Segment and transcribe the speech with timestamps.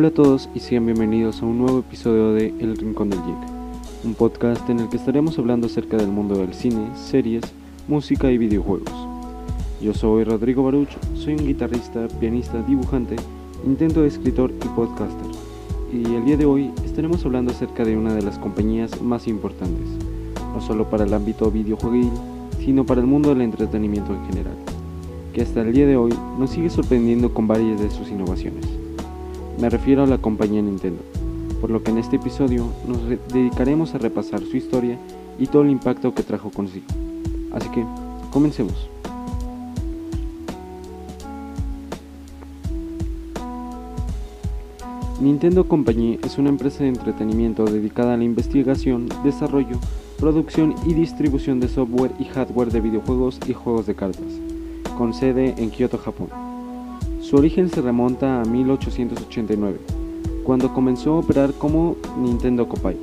[0.00, 3.36] Hola a todos y sean bienvenidos a un nuevo episodio de El Rincón del Geek,
[4.02, 7.42] un podcast en el que estaremos hablando acerca del mundo del cine, series,
[7.86, 8.94] música y videojuegos.
[9.82, 13.16] Yo soy Rodrigo Baruch, soy un guitarrista, pianista, dibujante,
[13.66, 15.26] intento de escritor y podcaster,
[15.92, 19.86] y el día de hoy estaremos hablando acerca de una de las compañías más importantes,
[20.54, 22.10] no solo para el ámbito videojueguil,
[22.64, 24.56] sino para el mundo del entretenimiento en general,
[25.34, 28.79] que hasta el día de hoy nos sigue sorprendiendo con varias de sus innovaciones.
[29.60, 31.02] Me refiero a la compañía Nintendo,
[31.60, 34.96] por lo que en este episodio nos dedicaremos a repasar su historia
[35.38, 36.86] y todo el impacto que trajo consigo.
[37.52, 37.84] Así que,
[38.30, 38.88] comencemos.
[45.20, 49.78] Nintendo Company es una empresa de entretenimiento dedicada a la investigación, desarrollo,
[50.18, 54.40] producción y distribución de software y hardware de videojuegos y juegos de cartas,
[54.96, 56.39] con sede en Kyoto, Japón.
[57.30, 59.78] Su origen se remonta a 1889,
[60.42, 62.96] cuando comenzó a operar como Nintendo Kopai,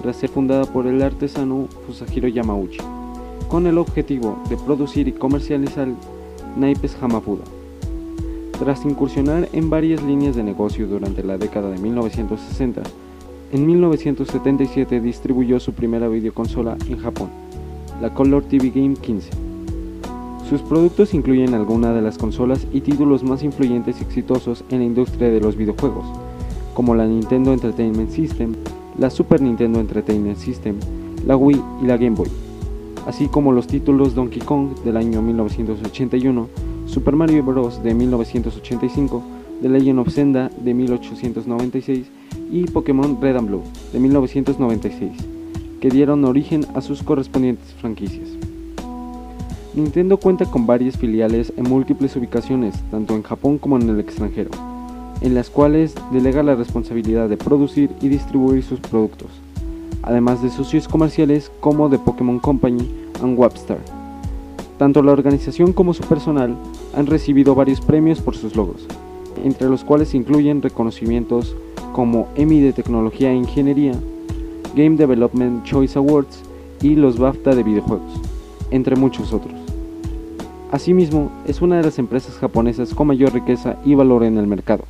[0.00, 2.78] tras ser fundada por el artesano Fusahiro Yamauchi,
[3.48, 5.88] con el objetivo de producir y comercializar
[6.56, 7.42] naipes Hamafuda.
[8.60, 12.80] Tras incursionar en varias líneas de negocio durante la década de 1960,
[13.50, 17.28] en 1977 distribuyó su primera videoconsola en Japón,
[18.00, 19.43] la Color TV Game 15
[20.48, 24.84] sus productos incluyen algunas de las consolas y títulos más influyentes y exitosos en la
[24.84, 26.04] industria de los videojuegos,
[26.74, 28.54] como la Nintendo Entertainment System,
[28.98, 30.76] la Super Nintendo Entertainment System,
[31.26, 32.28] la Wii y la Game Boy,
[33.06, 36.48] así como los títulos Donkey Kong del año 1981,
[36.86, 37.82] Super Mario Bros.
[37.82, 39.22] de 1985,
[39.62, 42.06] The Legend of Zelda de 1896
[42.50, 45.12] y Pokémon Red and Blue de 1996,
[45.80, 48.28] que dieron origen a sus correspondientes franquicias.
[49.76, 54.50] Nintendo cuenta con varias filiales en múltiples ubicaciones, tanto en Japón como en el extranjero,
[55.20, 59.30] en las cuales delega la responsabilidad de producir y distribuir sus productos,
[60.02, 62.88] además de socios comerciales como The Pokémon Company
[63.20, 63.78] and Webster.
[64.78, 66.54] Tanto la organización como su personal
[66.96, 68.86] han recibido varios premios por sus logos,
[69.42, 71.56] entre los cuales incluyen reconocimientos
[71.92, 73.94] como Emmy de Tecnología e Ingeniería,
[74.76, 76.42] Game Development Choice Awards
[76.80, 78.20] y los BAFTA de videojuegos,
[78.70, 79.63] entre muchos otros.
[80.74, 84.82] Asimismo, es una de las empresas japonesas con mayor riqueza y valor en el mercado,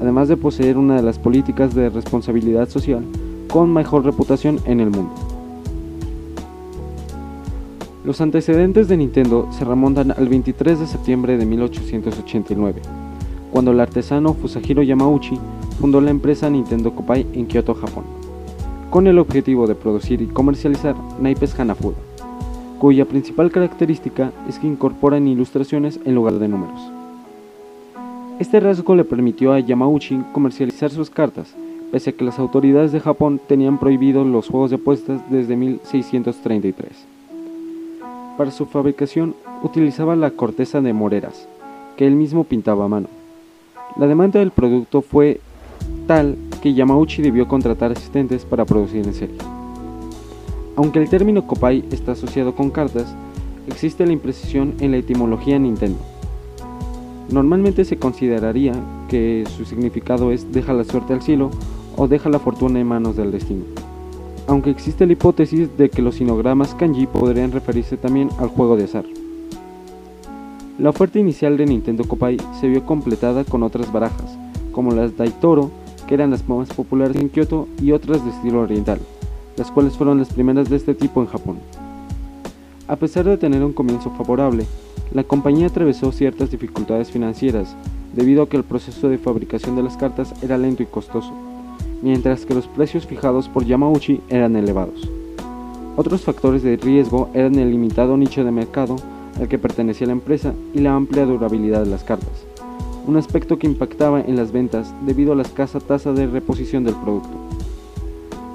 [0.00, 3.04] además de poseer una de las políticas de responsabilidad social
[3.48, 5.14] con mejor reputación en el mundo.
[8.04, 12.82] Los antecedentes de Nintendo se remontan al 23 de septiembre de 1889,
[13.52, 15.38] cuando el artesano Fusahiro Yamauchi
[15.78, 18.02] fundó la empresa Nintendo Kopai en Kyoto, Japón,
[18.90, 22.11] con el objetivo de producir y comercializar naipes Hanafuda
[22.82, 26.80] cuya principal característica es que incorporan ilustraciones en lugar de números.
[28.40, 31.54] Este rasgo le permitió a Yamauchi comercializar sus cartas,
[31.92, 36.90] pese a que las autoridades de Japón tenían prohibido los juegos de apuestas desde 1633.
[38.36, 41.46] Para su fabricación utilizaba la corteza de moreras,
[41.96, 43.06] que él mismo pintaba a mano.
[43.96, 45.40] La demanda del producto fue
[46.08, 49.61] tal que Yamauchi debió contratar asistentes para producir en serie.
[50.74, 53.14] Aunque el término Kopai está asociado con cartas,
[53.66, 55.98] existe la imprecisión en la etimología Nintendo.
[57.30, 58.72] Normalmente se consideraría
[59.08, 61.50] que su significado es deja la suerte al cielo
[61.96, 63.64] o deja la fortuna en manos del destino.
[64.46, 68.84] Aunque existe la hipótesis de que los sinogramas kanji podrían referirse también al juego de
[68.84, 69.04] azar.
[70.78, 74.38] La oferta inicial de Nintendo Kopai se vio completada con otras barajas,
[74.72, 75.70] como las Daitoro,
[76.08, 78.98] que eran las más populares en Kyoto, y otras de estilo oriental
[79.56, 81.58] las cuales fueron las primeras de este tipo en Japón.
[82.88, 84.66] A pesar de tener un comienzo favorable,
[85.14, 87.76] la compañía atravesó ciertas dificultades financieras
[88.14, 91.32] debido a que el proceso de fabricación de las cartas era lento y costoso,
[92.02, 95.08] mientras que los precios fijados por Yamauchi eran elevados.
[95.96, 98.96] Otros factores de riesgo eran el limitado nicho de mercado
[99.38, 102.44] al que pertenecía la empresa y la amplia durabilidad de las cartas,
[103.06, 106.94] un aspecto que impactaba en las ventas debido a la escasa tasa de reposición del
[106.94, 107.30] producto.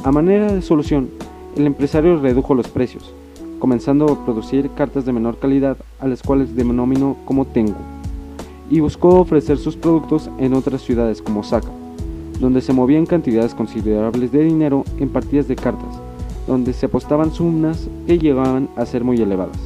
[0.04, 1.10] A manera de solución,
[1.56, 3.12] el empresario redujo los precios,
[3.60, 7.74] comenzando a producir cartas de menor calidad a las cuales denominó como Tengu,
[8.70, 11.70] y buscó ofrecer sus productos en otras ciudades como Osaka,
[12.40, 16.00] donde se movían cantidades considerables de dinero en partidas de cartas,
[16.46, 19.58] donde se apostaban sumas que llegaban a ser muy elevadas.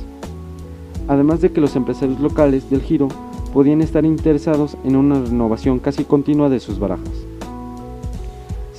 [1.07, 3.10] Además de que los empresarios locales del giro
[3.54, 7.31] podían estar interesados en una renovación casi continua de sus barajas.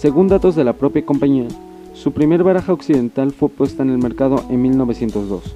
[0.03, 1.47] Según datos de la propia compañía,
[1.95, 5.55] su primer baraja occidental fue puesta en el mercado en 1902,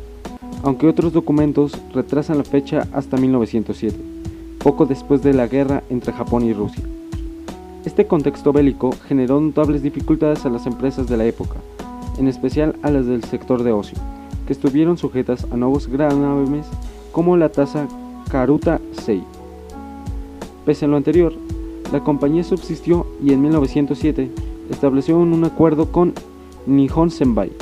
[0.63, 3.97] aunque otros documentos retrasan la fecha hasta 1907,
[4.61, 6.85] poco después de la guerra entre Japón y Rusia.
[7.85, 11.57] Este contexto bélico generó notables dificultades a las empresas de la época,
[12.17, 13.99] en especial a las del sector de ocio,
[14.47, 16.67] que estuvieron sujetas a nuevos gravames
[17.11, 17.89] como la tasa
[18.31, 19.25] Karuta Sei.
[20.65, 21.33] Pese a lo anterior,
[21.93, 24.31] la compañía subsistió y en 1907
[24.71, 26.15] estableció un acuerdo con
[26.67, 27.53] Nihon Senbai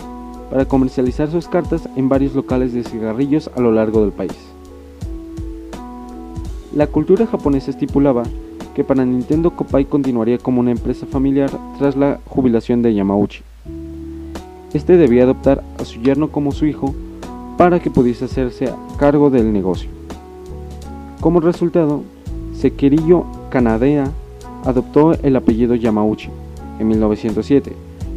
[0.50, 4.36] para comercializar sus cartas en varios locales de cigarrillos a lo largo del país.
[6.74, 8.24] La cultura japonesa estipulaba
[8.74, 13.42] que para Nintendo Kopai continuaría como una empresa familiar tras la jubilación de Yamauchi.
[14.72, 16.94] Este debía adoptar a su yerno como su hijo
[17.56, 19.88] para que pudiese hacerse cargo del negocio.
[21.20, 22.02] Como resultado,
[22.54, 23.24] Sekiriyo
[23.54, 24.10] Kanadea
[24.64, 26.28] adoptó el apellido Yamauchi
[26.80, 27.72] en 1907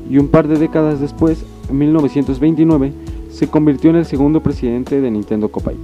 [0.10, 2.92] y un par de décadas después, en 1929,
[3.30, 5.76] se convirtió en el segundo presidente de Nintendo Kopai.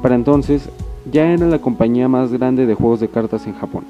[0.00, 0.68] Para entonces,
[1.10, 3.82] ya era la compañía más grande de juegos de cartas en Japón.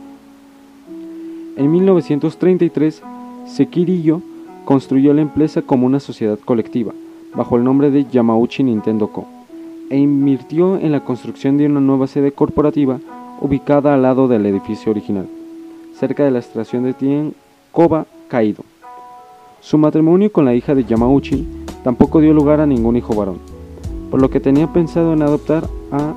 [1.59, 3.03] En 1933,
[3.45, 4.23] Sekiriyo
[4.65, 6.95] construyó la empresa como una sociedad colectiva,
[7.35, 9.27] bajo el nombre de Yamauchi Nintendo Co.,
[9.91, 13.01] e invirtió en la construcción de una nueva sede corporativa
[13.41, 15.29] ubicada al lado del edificio original,
[15.99, 17.35] cerca de la estación de tren
[17.73, 18.65] Koba Kaido.
[19.61, 21.47] Su matrimonio con la hija de Yamauchi
[21.85, 23.39] tampoco dio lugar a ningún hijo varón,
[24.11, 26.15] por lo que tenía pensado en adoptar a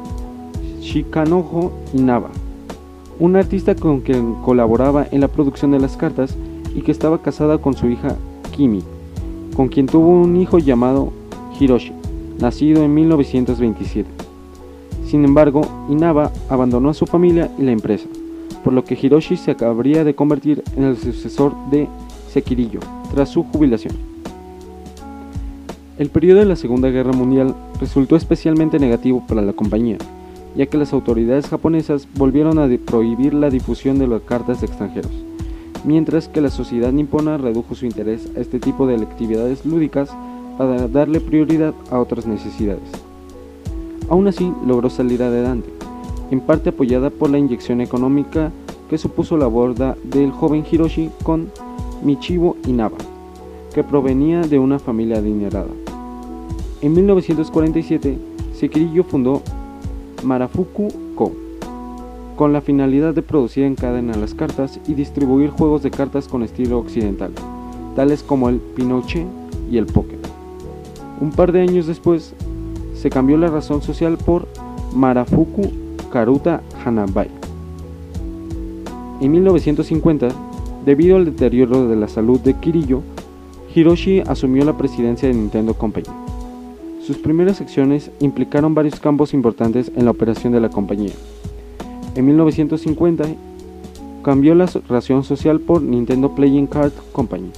[0.80, 2.30] Shikanojo Inaba,
[3.20, 6.36] un artista con quien colaboraba en la producción de las cartas
[6.76, 8.16] y que estaba casada con su hija
[8.52, 8.82] Kimi,
[9.56, 11.12] con quien tuvo un hijo llamado
[11.60, 11.94] Hiroshi,
[12.40, 14.21] nacido en 1927.
[15.12, 15.60] Sin embargo,
[15.90, 18.08] Inaba abandonó a su familia y la empresa,
[18.64, 21.90] por lo que Hiroshi se acabaría de convertir en el sucesor de
[22.30, 22.80] Sekiriyo
[23.14, 23.94] tras su jubilación.
[25.98, 29.98] El periodo de la Segunda Guerra Mundial resultó especialmente negativo para la compañía,
[30.56, 35.12] ya que las autoridades japonesas volvieron a prohibir la difusión de las cartas de extranjeros,
[35.84, 40.10] mientras que la sociedad nipona redujo su interés a este tipo de actividades lúdicas
[40.58, 43.11] para darle prioridad a otras necesidades.
[44.12, 45.70] Aún así, logró salir adelante,
[46.32, 48.52] en parte apoyada por la inyección económica
[48.90, 51.50] que supuso la borda del joven Hiroshi con
[52.04, 52.98] Michibo Inaba,
[53.74, 55.70] que provenía de una familia adinerada.
[56.82, 58.18] En 1947,
[58.54, 59.42] Sekiriyo fundó
[60.26, 61.32] Marafuku Co.,
[62.36, 66.44] con la finalidad de producir en cadena las cartas y distribuir juegos de cartas con
[66.44, 67.32] estilo occidental,
[67.96, 69.26] tales como el Pinochet
[69.72, 70.20] y el Poker.
[71.22, 72.36] Un par de años después,
[73.02, 74.48] se cambió la razón social por
[74.94, 75.72] Marafuku
[76.12, 77.30] Karuta Hanabai.
[79.22, 80.30] En 1950,
[80.86, 83.04] Debido al deterioro de la salud de Kirillo,
[83.76, 86.08] Hiroshi asumió la presidencia de Nintendo Company.
[87.06, 91.14] Sus primeras acciones implicaron varios campos importantes en la operación de la compañía.
[92.16, 93.26] En 1950
[94.24, 97.52] cambió la ración social por Nintendo Playing Card Company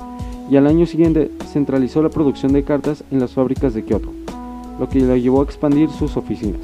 [0.52, 4.10] y al año siguiente centralizó la producción de cartas en las fábricas de Kyoto,
[4.80, 6.62] lo que le llevó a expandir sus oficinas.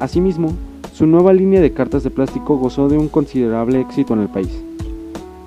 [0.00, 0.52] Asimismo,
[0.92, 4.62] su nueva línea de cartas de plástico gozó de un considerable éxito en el país.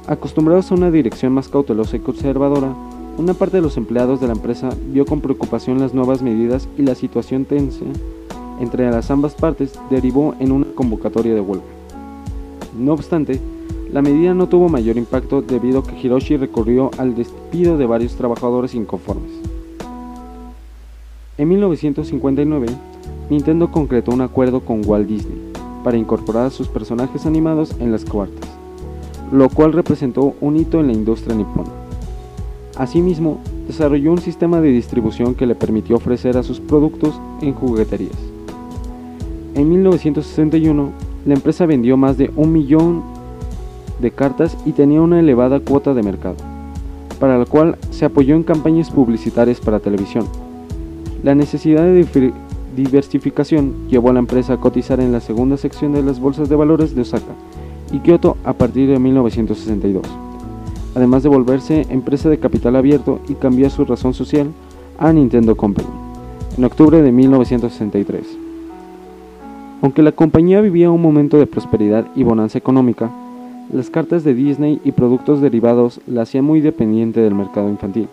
[0.08, 2.74] Acostumbrados a una dirección más cautelosa y conservadora,
[3.18, 6.84] una parte de los empleados de la empresa vio con preocupación las nuevas medidas y
[6.84, 7.86] la situación tensa
[8.62, 11.66] entre las ambas partes derivó en una convocatoria de huelga.
[12.78, 13.40] No obstante,
[13.92, 18.16] la medida no tuvo mayor impacto debido a que Hiroshi recurrió al despido de varios
[18.16, 19.41] trabajadores inconformes.
[21.42, 22.68] En 1959,
[23.30, 25.52] Nintendo concretó un acuerdo con Walt Disney
[25.84, 28.62] para incorporar a sus personajes animados en las cuartas
[29.32, 31.70] lo cual representó un hito en la industria nipona.
[32.78, 38.18] Asimismo, desarrolló un sistema de distribución que le permitió ofrecer a sus productos en jugueterías.
[39.56, 40.92] En 1961,
[41.26, 43.04] la empresa vendió más de un millón
[44.00, 46.38] de cartas y tenía una elevada cuota de mercado,
[47.20, 50.26] para la cual se apoyó en campañas publicitarias para televisión.
[51.24, 52.34] La necesidad de
[52.76, 56.56] diversificación llevó a la empresa a cotizar en la segunda sección de las bolsas de
[56.56, 57.34] valores de Osaka,
[57.92, 60.04] y Kyoto a partir de 1962,
[60.96, 64.48] además de volverse empresa de capital abierto y cambiar su razón social
[64.98, 65.90] a Nintendo Company,
[66.58, 68.38] en octubre de 1963.
[69.84, 73.12] Aunque la compañía vivía un momento de prosperidad y bonanza económica,
[73.72, 78.08] las cartas de Disney y productos derivados la hacían muy dependiente del mercado infantil.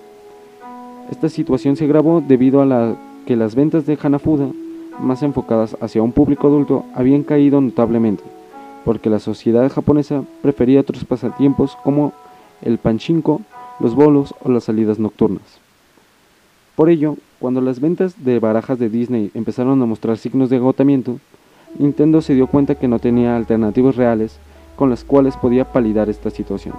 [1.11, 2.97] Esta situación se agravó debido a la
[3.27, 4.49] que las ventas de Hanafuda,
[5.01, 8.25] más enfocadas hacia un público adulto, habían caído notablemente
[8.89, 12.15] porque la sociedad japonesa prefería otros pasatiempos como
[12.63, 13.43] el panchinko,
[13.81, 15.43] los bolos o las salidas nocturnas.
[16.75, 21.19] Por ello, cuando las ventas de barajas de Disney empezaron a mostrar signos de agotamiento,
[21.79, 24.39] Nintendo se dio cuenta que no tenía alternativas reales
[24.75, 26.75] con las cuales podía palidar esta situación.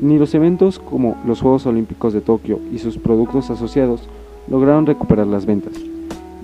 [0.00, 4.02] Ni los eventos como los Juegos Olímpicos de Tokio y sus productos asociados
[4.48, 5.74] lograron recuperar las ventas,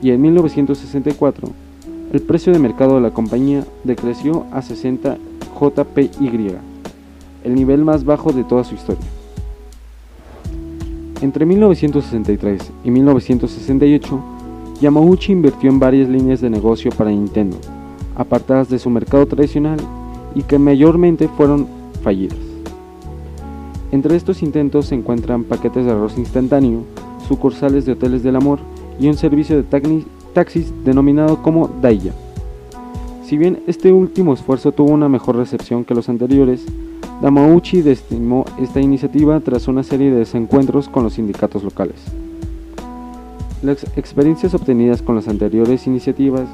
[0.03, 1.49] y en 1964
[2.13, 5.19] el precio de mercado de la compañía decreció a 60
[5.61, 6.55] JPY,
[7.45, 9.05] el nivel más bajo de toda su historia.
[11.21, 14.21] Entre 1963 y 1968,
[14.81, 17.59] Yamauchi invirtió en varias líneas de negocio para Nintendo,
[18.17, 19.79] apartadas de su mercado tradicional
[20.35, 21.67] y que mayormente fueron
[22.03, 22.48] fallidas.
[23.91, 26.83] Entre estos intentos se encuentran paquetes de arroz instantáneo,
[27.27, 28.59] sucursales de hoteles del amor
[29.01, 29.81] y un servicio de
[30.35, 32.13] taxis denominado como Daiya.
[33.25, 36.65] Si bien este último esfuerzo tuvo una mejor recepción que los anteriores,
[37.23, 41.97] Damauchi destimó esta iniciativa tras una serie de desencuentros con los sindicatos locales.
[43.63, 46.47] Las experiencias obtenidas con las anteriores iniciativas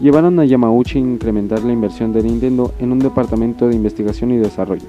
[0.00, 4.36] llevaron a Yamauchi a incrementar la inversión de Nintendo en un departamento de investigación y
[4.36, 4.86] desarrollo,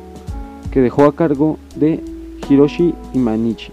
[0.73, 1.99] que dejó a cargo de
[2.49, 3.71] Hiroshi Imanichi,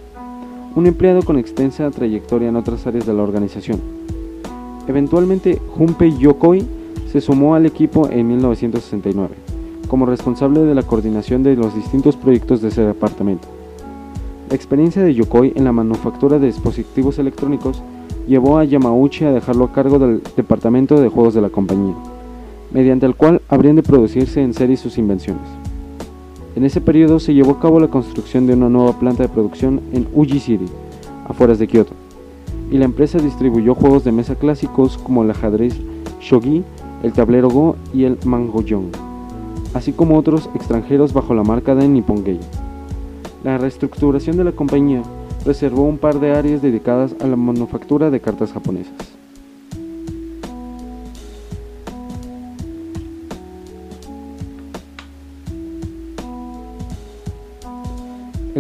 [0.77, 3.81] un empleado con extensa trayectoria en otras áreas de la organización.
[4.87, 6.63] Eventualmente, Junpei Yokoi
[7.11, 9.31] se sumó al equipo en 1969
[9.89, 13.49] como responsable de la coordinación de los distintos proyectos de ese departamento.
[14.51, 17.83] La experiencia de Yokoi en la manufactura de dispositivos electrónicos
[18.29, 21.95] llevó a Yamauchi a dejarlo a cargo del departamento de juegos de la compañía,
[22.71, 25.60] mediante el cual habrían de producirse en serie sus invenciones.
[26.57, 29.81] En ese periodo se llevó a cabo la construcción de una nueva planta de producción
[29.93, 30.67] en Uji City,
[31.27, 31.93] afueras de Kioto,
[32.71, 35.75] y la empresa distribuyó juegos de mesa clásicos como el ajedrez
[36.21, 36.65] shogi,
[37.03, 38.91] el tablero Go y el Mangoyong
[39.75, 42.41] así como otros extranjeros bajo la marca de Nippon Game.
[43.45, 45.03] La reestructuración de la compañía
[45.45, 49.20] reservó un par de áreas dedicadas a la manufactura de cartas japonesas.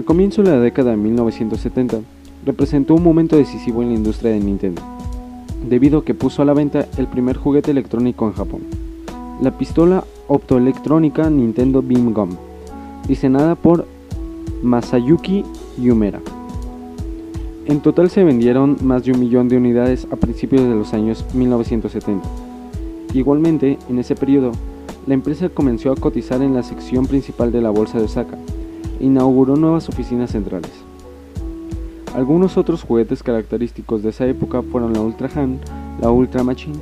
[0.01, 2.01] El comienzo de la década de 1970
[2.47, 4.81] representó un momento decisivo en la industria de Nintendo,
[5.69, 8.63] debido a que puso a la venta el primer juguete electrónico en Japón,
[9.43, 12.31] la pistola optoelectrónica Nintendo Beam Gum,
[13.07, 13.87] diseñada por
[14.63, 15.45] Masayuki
[15.79, 16.23] Yumera.
[17.67, 21.27] En total se vendieron más de un millón de unidades a principios de los años
[21.35, 22.27] 1970.
[23.13, 24.53] Igualmente, en ese periodo,
[25.07, 28.39] la empresa comenzó a cotizar en la sección principal de la bolsa de Osaka
[29.01, 30.71] inauguró nuevas oficinas centrales.
[32.15, 35.61] Algunos otros juguetes característicos de esa época fueron la Ultra Hand,
[36.01, 36.79] la Ultra Machine,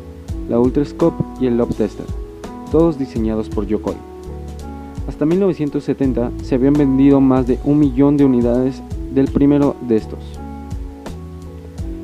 [0.48, 2.06] la Ultra Scope y el Love Tester
[2.70, 3.96] todos diseñados por Yokoi.
[5.08, 8.82] Hasta 1970 se habían vendido más de un millón de unidades
[9.14, 10.18] del primero de estos.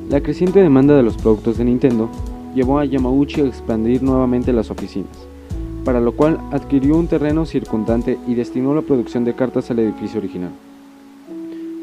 [0.09, 2.09] La creciente demanda de los productos de Nintendo
[2.53, 5.24] llevó a Yamauchi a expandir nuevamente las oficinas,
[5.85, 10.19] para lo cual adquirió un terreno circundante y destinó la producción de cartas al edificio
[10.19, 10.51] original.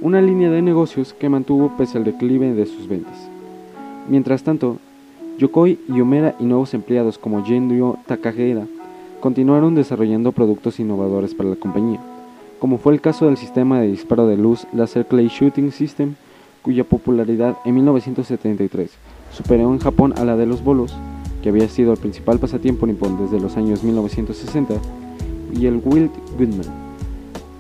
[0.03, 3.15] Una línea de negocios que mantuvo pese al declive de sus ventas.
[4.09, 4.79] Mientras tanto,
[5.39, 8.67] Yokoi Yomera y nuevos empleados como Genryo Takahira
[9.21, 12.01] continuaron desarrollando productos innovadores para la compañía,
[12.59, 16.17] como fue el caso del sistema de disparo de luz Laser Clay Shooting System,
[16.63, 18.91] cuya popularidad en 1973
[19.33, 20.97] superó en Japón a la de los bolos,
[21.43, 24.75] que había sido el principal pasatiempo nipón desde los años 1960,
[25.59, 26.67] y el Wild Goodman,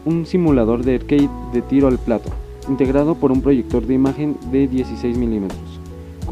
[0.05, 2.31] un simulador de arcade de tiro al plato,
[2.69, 5.73] integrado por un proyector de imagen de 16 milímetros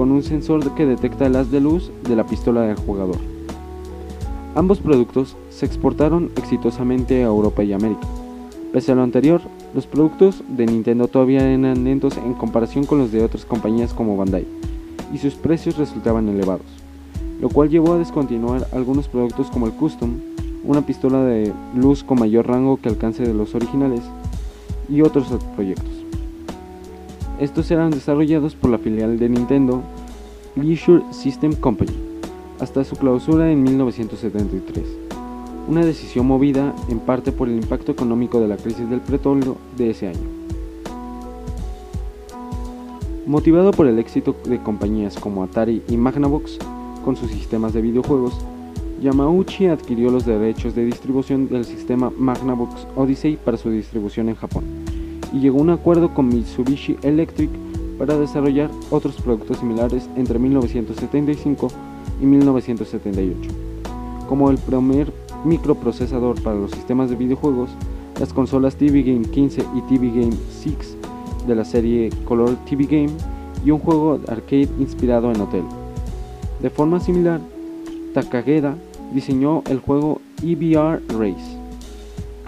[0.01, 3.19] con un sensor que detecta el haz de luz de la pistola del jugador.
[4.55, 8.09] Ambos productos se exportaron exitosamente a Europa y América.
[8.73, 9.43] Pese a lo anterior,
[9.75, 14.17] los productos de Nintendo todavía eran lentos en comparación con los de otras compañías como
[14.17, 14.47] Bandai,
[15.13, 16.67] y sus precios resultaban elevados,
[17.41, 20.17] lo cual llevó a descontinuar algunos productos como el Custom,
[20.65, 24.03] una pistola de luz con mayor rango que alcance de los originales,
[24.89, 25.91] y otros proyectos.
[27.39, 29.83] Estos eran desarrollados por la filial de Nintendo
[30.57, 31.93] Leisure System Company
[32.59, 34.85] hasta su clausura en 1973,
[35.69, 39.91] una decisión movida en parte por el impacto económico de la crisis del petróleo de
[39.91, 40.19] ese año.
[43.27, 46.59] Motivado por el éxito de compañías como Atari y Magnavox
[47.05, 48.35] con sus sistemas de videojuegos,
[49.03, 54.65] Yamauchi adquirió los derechos de distribución del sistema Magnavox Odyssey para su distribución en Japón
[55.33, 57.51] y llegó a un acuerdo con Mitsubishi Electric
[57.99, 61.69] para desarrollar otros productos similares entre 1975
[62.21, 63.51] y 1978,
[64.29, 65.13] como el primer
[65.45, 67.71] microprocesador para los sistemas de videojuegos,
[68.19, 70.97] las consolas TV Game 15 y TV Game 6
[71.47, 73.13] de la serie Color TV Game
[73.65, 75.80] y un juego arcade inspirado en Hotel.
[76.63, 77.41] De forma similar,
[78.15, 78.77] Takageda
[79.15, 81.61] diseñó el juego EBR Race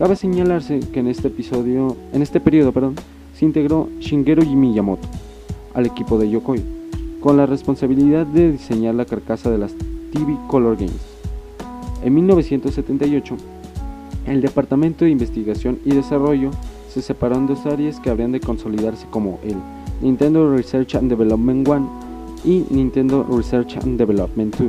[0.03, 2.97] Cabe señalarse que en este episodio, en este periodo, perdón,
[3.37, 5.07] se integró Shigeru Miyamoto
[5.75, 6.61] al equipo de Yokoi,
[7.21, 9.75] con la responsabilidad de diseñar la carcasa de las
[10.13, 10.97] TV Color Games.
[12.03, 13.37] En 1978,
[14.27, 16.51] el Departamento de Investigación y Desarrollo
[16.89, 19.57] se separó en dos áreas que habrían de consolidarse como el
[20.01, 22.02] Nintendo Research and Development 1
[22.45, 24.69] y Nintendo Research and Development 2,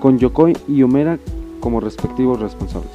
[0.00, 1.18] con Yokoi y Omera
[1.60, 2.90] como respectivos responsables.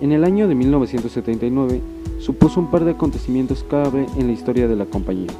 [0.00, 1.80] En el año de 1979
[2.20, 5.30] supuso un par de acontecimientos clave en la historia de la compañía.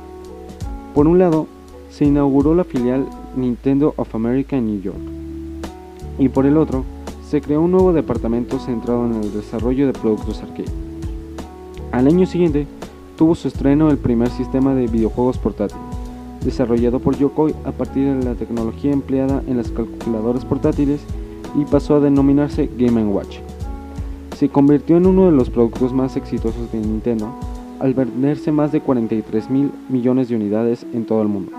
[0.95, 1.47] Por un lado,
[1.91, 3.07] se inauguró la filial
[3.37, 4.99] Nintendo of America en New York,
[6.19, 6.85] y por el otro,
[7.29, 10.73] se creó un nuevo departamento centrado en el desarrollo de productos arcade.
[11.93, 12.67] Al año siguiente,
[13.17, 15.79] tuvo su estreno el primer sistema de videojuegos portátil,
[16.45, 21.01] desarrollado por Yokoi a partir de la tecnología empleada en las calculadoras portátiles
[21.57, 23.39] y pasó a denominarse Game⁇ Watch.
[24.37, 27.35] Se convirtió en uno de los productos más exitosos de Nintendo
[27.81, 31.53] al venderse más de 43 mil millones de unidades en todo el mundo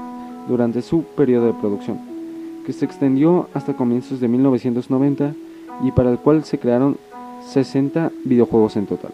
[0.47, 1.99] durante su periodo de producción,
[2.65, 5.33] que se extendió hasta comienzos de 1990
[5.83, 6.97] y para el cual se crearon
[7.47, 9.11] 60 videojuegos en total.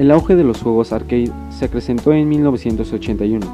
[0.00, 3.46] El auge de los juegos arcade se acrecentó en 1981,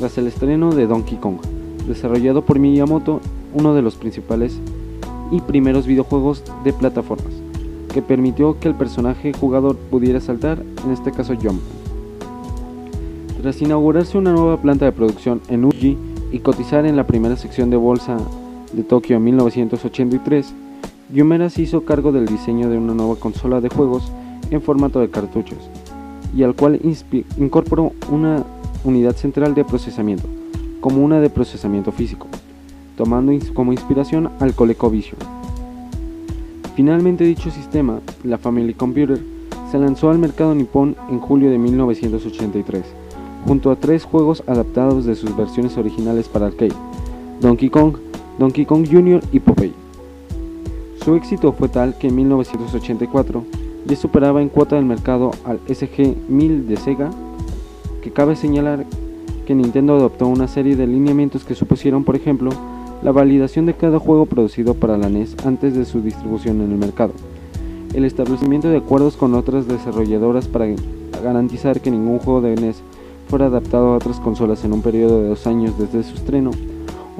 [0.00, 1.36] tras el estreno de Donkey Kong,
[1.86, 3.20] desarrollado por Miyamoto,
[3.54, 4.58] uno de los principales
[5.30, 7.32] y primeros videojuegos de plataformas,
[7.94, 11.60] que permitió que el personaje jugador pudiera saltar, en este caso Jump.
[13.40, 15.96] Tras inaugurarse una nueva planta de producción en Uji
[16.32, 18.16] y cotizar en la primera sección de bolsa
[18.72, 20.52] de Tokio en 1983,
[21.14, 24.10] Yumera se hizo cargo del diseño de una nueva consola de juegos
[24.50, 25.58] en formato de cartuchos,
[26.36, 26.78] y al cual
[27.38, 28.44] incorporó una
[28.84, 30.28] unidad central de procesamiento,
[30.80, 32.26] como una de procesamiento físico,
[32.96, 35.18] tomando como inspiración al ColecoVision.
[36.74, 39.18] Finalmente dicho sistema, la Family Computer,
[39.70, 42.84] se lanzó al mercado nipón en julio de 1983,
[43.46, 46.74] junto a tres juegos adaptados de sus versiones originales para arcade,
[47.40, 47.96] Donkey Kong,
[48.38, 49.22] Donkey Kong Jr.
[49.32, 49.72] y Popeye.
[51.02, 53.42] Su éxito fue tal que en 1984
[53.86, 57.10] ya superaba en cuota del mercado al SG-1000 de Sega,
[58.02, 58.84] que cabe señalar
[59.46, 62.50] que Nintendo adoptó una serie de lineamientos que supusieron, por ejemplo,
[63.02, 66.78] la validación de cada juego producido para la NES antes de su distribución en el
[66.78, 67.12] mercado,
[67.94, 70.66] el establecimiento de acuerdos con otras desarrolladoras para
[71.22, 72.82] garantizar que ningún juego de NES
[73.28, 76.50] fuera adaptado a otras consolas en un periodo de dos años desde su estreno,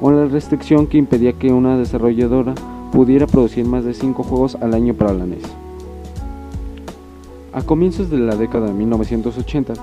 [0.01, 2.53] o la restricción que impedía que una desarrolladora
[2.91, 5.66] pudiera producir más de 5 juegos al año para la NES.
[7.57, 9.73] A comienzos de la década de 1980,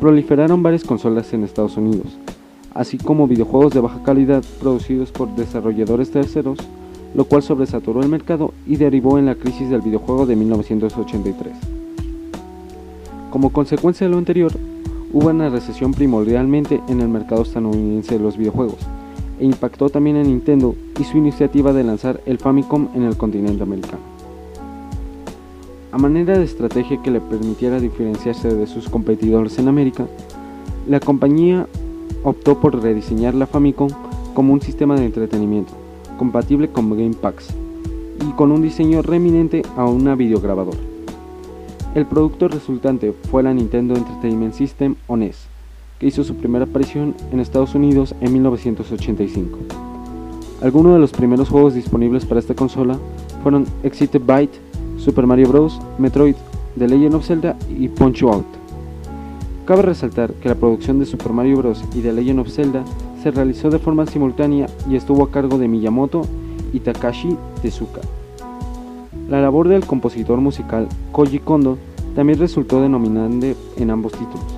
[0.00, 2.18] proliferaron varias consolas en Estados Unidos,
[2.74, 6.58] así como videojuegos de baja calidad producidos por desarrolladores terceros,
[7.14, 11.52] lo cual sobresaturó el mercado y derivó en la crisis del videojuego de 1983.
[13.30, 14.50] Como consecuencia de lo anterior,
[15.12, 18.80] hubo una recesión primordialmente en el mercado estadounidense de los videojuegos,
[19.38, 23.62] e impactó también a Nintendo y su iniciativa de lanzar el Famicom en el continente
[23.62, 24.11] americano.
[25.92, 30.06] A manera de estrategia que le permitiera diferenciarse de sus competidores en América,
[30.88, 31.68] la compañía
[32.24, 33.90] optó por rediseñar la Famicom
[34.32, 35.74] como un sistema de entretenimiento,
[36.16, 37.48] compatible con Game Packs,
[38.26, 40.78] y con un diseño reminente a una videograbadora.
[41.94, 45.46] El producto resultante fue la Nintendo Entertainment System o NES,
[45.98, 49.58] que hizo su primera aparición en Estados Unidos en 1985.
[50.62, 52.96] Algunos de los primeros juegos disponibles para esta consola
[53.42, 54.71] fueron Excited Byte,
[55.02, 56.36] Super Mario Bros., Metroid,
[56.78, 58.46] The Legend of Zelda y Punch Out.
[59.66, 61.84] Cabe resaltar que la producción de Super Mario Bros.
[61.92, 62.84] y The Legend of Zelda
[63.20, 66.22] se realizó de forma simultánea y estuvo a cargo de Miyamoto
[66.72, 68.00] y Takashi Tezuka.
[69.28, 71.78] La labor del compositor musical Koji Kondo
[72.14, 74.54] también resultó denominante en ambos títulos,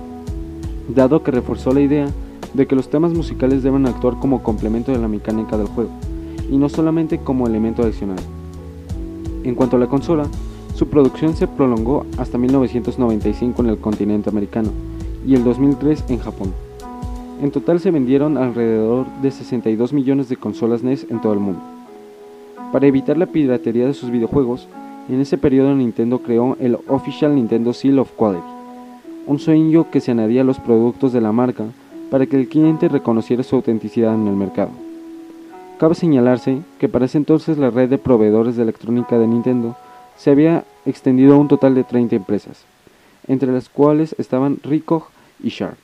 [0.95, 2.07] dado que reforzó la idea
[2.53, 5.91] de que los temas musicales deben actuar como complemento de la mecánica del juego,
[6.51, 8.19] y no solamente como elemento adicional.
[9.45, 10.27] En cuanto a la consola,
[10.75, 14.71] su producción se prolongó hasta 1995 en el continente americano
[15.27, 16.53] y el 2003 en Japón.
[17.43, 21.61] En total se vendieron alrededor de 62 millones de consolas NES en todo el mundo.
[22.73, 24.67] Para evitar la piratería de sus videojuegos,
[25.09, 28.43] en ese periodo Nintendo creó el Official Nintendo Seal of Quality,
[29.27, 31.65] un sello que se añadía a los productos de la marca
[32.11, 34.71] para que el cliente reconociera su autenticidad en el mercado.
[35.79, 39.77] Cabe señalarse que para ese entonces la red de proveedores de electrónica de Nintendo
[40.17, 42.65] se había extendido a un total de 30 empresas,
[43.27, 45.09] entre las cuales estaban Ricoh
[45.43, 45.77] y Sharp.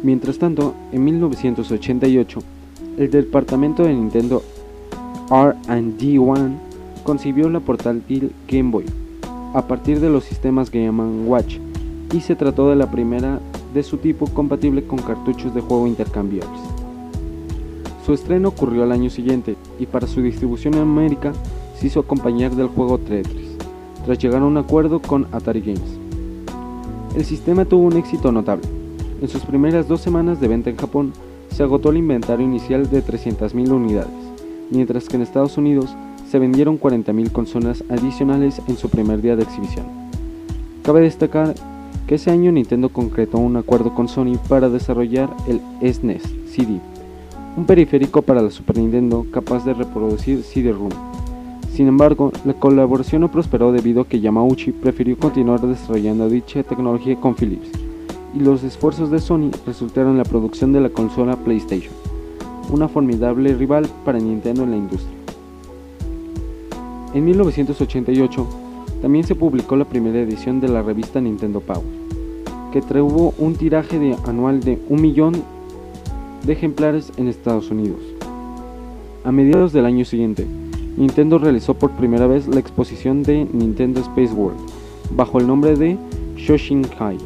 [0.00, 2.38] Mientras tanto, en 1988,
[2.96, 4.42] el departamento de Nintendo
[5.30, 6.56] R&D One
[7.04, 8.84] concibió la portátil Game Boy
[9.54, 11.58] a partir de los sistemas Game Watch
[12.12, 13.40] y se trató de la primera
[13.74, 16.60] de su tipo compatible con cartuchos de juego intercambiables.
[18.04, 21.32] Su estreno ocurrió al año siguiente y para su distribución en América
[21.78, 23.56] se hizo acompañar del juego Tetris,
[24.04, 25.98] tras llegar a un acuerdo con Atari Games.
[27.14, 28.66] El sistema tuvo un éxito notable.
[29.20, 31.12] En sus primeras dos semanas de venta en Japón
[31.50, 34.27] se agotó el inventario inicial de 300.000 unidades,
[34.70, 35.94] mientras que en Estados Unidos
[36.30, 39.86] se vendieron 40.000 consolas adicionales en su primer día de exhibición.
[40.82, 41.54] Cabe destacar
[42.06, 46.80] que ese año Nintendo concretó un acuerdo con Sony para desarrollar el SNES CD,
[47.56, 50.90] un periférico para la Super Nintendo capaz de reproducir CD-ROM.
[51.74, 57.16] Sin embargo, la colaboración no prosperó debido a que Yamauchi prefirió continuar desarrollando dicha tecnología
[57.16, 57.68] con Philips,
[58.34, 61.92] y los esfuerzos de Sony resultaron en la producción de la consola PlayStation,
[62.70, 65.16] una formidable rival para Nintendo en la industria.
[67.14, 68.46] En 1988,
[69.00, 71.84] también se publicó la primera edición de la revista Nintendo Power,
[72.72, 75.32] que tuvo un tiraje anual de un millón
[76.44, 78.00] de ejemplares en Estados Unidos.
[79.24, 80.46] A mediados del año siguiente,
[80.96, 84.58] Nintendo realizó por primera vez la exposición de Nintendo Space World
[85.10, 85.96] bajo el nombre de
[86.36, 87.18] Shoshinkai,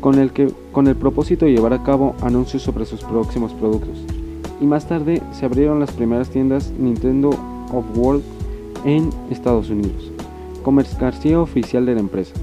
[0.00, 4.13] con el, que, con el propósito de llevar a cabo anuncios sobre sus próximos productos.
[4.60, 7.30] Y más tarde se abrieron las primeras tiendas Nintendo
[7.72, 8.22] of World
[8.84, 10.14] en Estados Unidos
[10.72, 12.34] mercancía oficial de la empresa.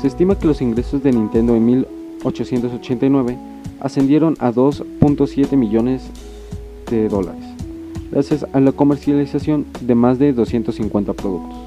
[0.00, 3.36] Se estima que los ingresos de Nintendo en 1889
[3.80, 6.02] ascendieron a 2.7 millones
[6.90, 7.44] de dólares,
[8.10, 11.58] gracias a la comercialización de más de 250 productos.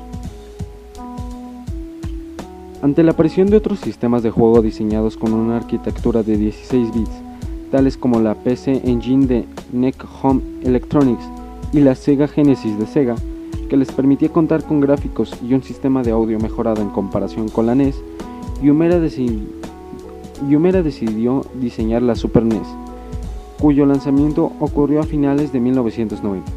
[2.81, 7.12] Ante la aparición de otros sistemas de juego diseñados con una arquitectura de 16 bits,
[7.69, 11.23] tales como la PC Engine de NEC Home Electronics
[11.71, 13.15] y la Sega Genesis de Sega,
[13.69, 17.67] que les permitía contar con gráficos y un sistema de audio mejorado en comparación con
[17.67, 17.95] la NES,
[18.62, 18.99] Yumera,
[20.82, 22.67] decidió diseñar la Super NES,
[23.60, 26.51] cuyo lanzamiento ocurrió a finales de 1990.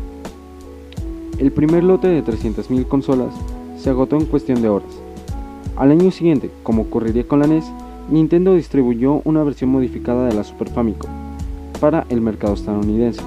[1.39, 3.35] El primer lote de 300.000 consolas
[3.77, 4.93] se agotó en cuestión de horas.
[5.77, 7.65] Al año siguiente, como ocurriría con la NES,
[8.11, 11.11] Nintendo distribuyó una versión modificada de la Super Famicom
[11.81, 13.23] para el mercado estadounidense,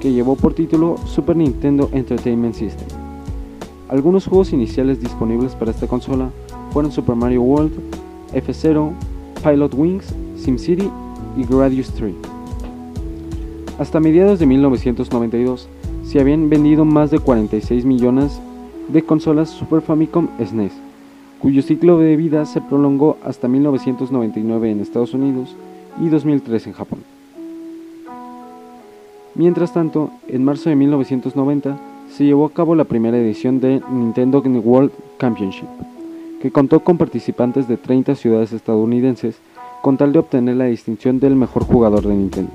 [0.00, 2.88] que llevó por título Super Nintendo Entertainment System.
[3.88, 6.30] Algunos juegos iniciales disponibles para esta consola
[6.72, 7.72] fueron Super Mario World,
[8.32, 8.92] F-Zero,
[9.42, 10.90] Pilot Wings, SimCity
[11.36, 12.14] y Gradius 3.
[13.78, 15.68] Hasta mediados de 1992
[16.04, 18.40] se habían vendido más de 46 millones
[18.88, 20.72] de consolas Super Famicom SNES,
[21.44, 25.54] cuyo ciclo de vida se prolongó hasta 1999 en Estados Unidos
[26.00, 27.00] y 2003 en Japón.
[29.34, 31.76] Mientras tanto, en marzo de 1990
[32.08, 35.68] se llevó a cabo la primera edición de Nintendo World Championship,
[36.40, 39.36] que contó con participantes de 30 ciudades estadounidenses
[39.82, 42.52] con tal de obtener la distinción del mejor jugador de Nintendo.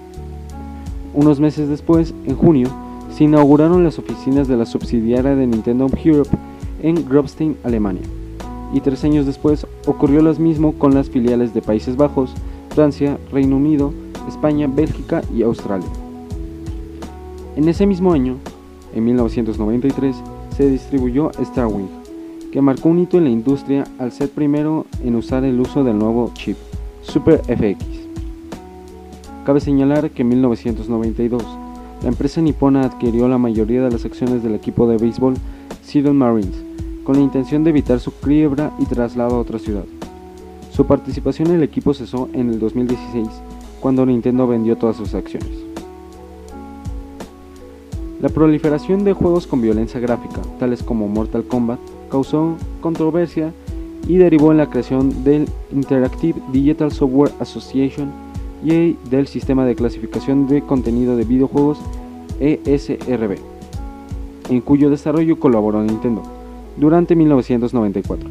[1.13, 2.69] Unos meses después, en junio,
[3.12, 6.36] se inauguraron las oficinas de la subsidiaria de Nintendo Europe
[6.82, 8.02] en Grobstein, Alemania,
[8.73, 12.34] y tres años después ocurrió lo mismo con las filiales de Países Bajos,
[12.75, 13.93] Francia, Reino Unido,
[14.27, 15.89] España, Bélgica y Australia.
[17.55, 18.38] En ese mismo año,
[18.93, 20.15] en 1993
[20.55, 21.89] se distribuyó Starwing,
[22.51, 25.97] que marcó un hito en la industria al ser primero en usar el uso del
[25.97, 26.58] nuevo chip,
[27.01, 27.86] Super FX.
[29.45, 31.43] Cabe señalar que en 1992
[32.03, 35.36] la empresa nipona adquirió la mayoría de las acciones del equipo de béisbol
[35.84, 36.68] Seattle Marines,
[37.03, 39.85] con la intención de evitar su quiebra y traslado a otra ciudad.
[40.71, 43.27] Su participación en el equipo cesó en el 2016,
[43.79, 45.49] cuando Nintendo vendió todas sus acciones.
[48.21, 53.53] La proliferación de juegos con violencia gráfica, tales como Mortal Kombat, causó controversia
[54.07, 58.12] y derivó en la creación del Interactive Digital Software Association
[58.63, 61.79] y del Sistema de Clasificación de Contenido de Videojuegos
[62.39, 63.38] ESRB,
[64.49, 66.38] en cuyo desarrollo colaboró Nintendo
[66.77, 68.29] durante 1994.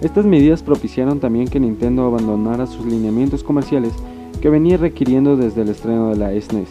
[0.00, 3.92] Estas medidas propiciaron también que Nintendo abandonara sus lineamientos comerciales
[4.40, 6.68] que venía requiriendo desde el estreno de la SNES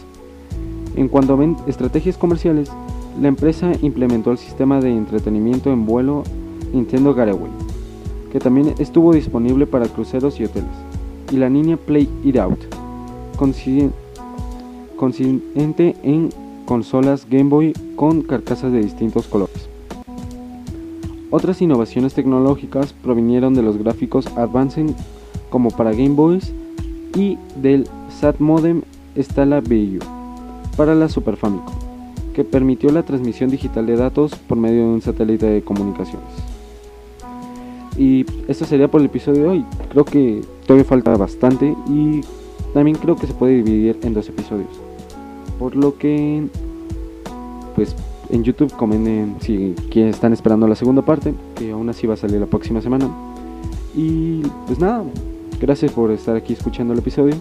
[0.95, 2.69] en cuanto a estrategias comerciales,
[3.19, 6.23] la empresa implementó el sistema de entretenimiento en vuelo
[6.71, 7.51] Nintendo Gateway,
[8.31, 10.69] que también estuvo disponible para cruceros y hoteles,
[11.31, 12.59] y la línea Play It Out,
[14.97, 16.29] consistente en
[16.65, 19.72] consolas Game Boy con carcasas de distintos colores.
[21.35, 24.95] Otras innovaciones tecnológicas provinieron de los gráficos Advancing
[25.49, 26.53] como para Game Boys
[27.17, 27.87] y del
[28.19, 28.83] SAT modem
[29.15, 29.97] está la BU
[30.77, 31.73] para la Super Famicom,
[32.35, 36.29] que permitió la transmisión digital de datos por medio de un satélite de comunicaciones.
[37.97, 39.65] Y esto sería por el episodio de hoy.
[39.89, 42.21] Creo que todavía falta bastante y
[42.75, 44.69] también creo que se puede dividir en dos episodios.
[45.57, 46.43] Por lo que,
[47.75, 47.95] pues
[48.33, 52.39] en YouTube comenten si están esperando la segunda parte, que aún así va a salir
[52.39, 53.07] la próxima semana.
[53.95, 55.03] Y pues nada,
[55.61, 57.35] gracias por estar aquí escuchando el episodio.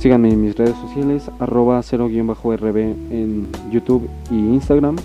[0.00, 2.76] Síganme en mis redes sociales, arroba 0-rb
[3.10, 4.96] en YouTube y Instagram,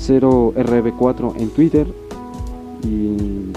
[0.00, 1.86] 0rb4 en Twitter
[2.82, 3.52] y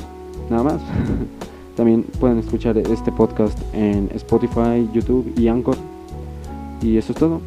[0.52, 0.82] nada más.
[1.76, 5.76] También pueden escuchar este podcast en Spotify, YouTube y Anchor.
[6.84, 7.42] Y eso es todo.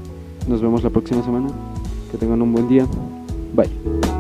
[0.49, 1.49] Nos vemos la próxima semana.
[2.11, 2.89] Que tengan un buen día.
[3.57, 4.16] Bye.